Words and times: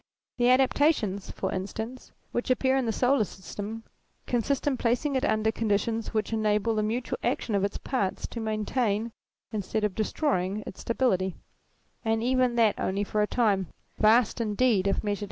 The 0.37 0.49
adaptations, 0.49 1.29
for 1.29 1.51
instance, 1.51 2.11
which 2.31 2.49
appear 2.49 2.75
in 2.75 2.87
the 2.87 2.91
solar 2.91 3.23
system 3.23 3.83
consist 4.25 4.65
in 4.65 4.75
placing 4.75 5.13
it 5.15 5.23
under 5.23 5.51
conditions 5.51 6.11
which 6.11 6.33
enable 6.33 6.73
the 6.73 6.81
mutual 6.81 7.19
action 7.23 7.53
of 7.53 7.63
its 7.63 7.77
parts 7.77 8.25
to 8.29 8.39
maintain 8.39 9.11
instead 9.51 9.83
of 9.83 9.93
destroying 9.93 10.63
its 10.65 10.79
stability, 10.79 11.35
and 12.03 12.23
even 12.23 12.55
that 12.55 12.79
only 12.79 13.03
for 13.03 13.21
a 13.21 13.27
time, 13.27 13.67
vast 13.99 14.41
indeed 14.41 14.87
if 14.87 15.03
measured. 15.03 15.19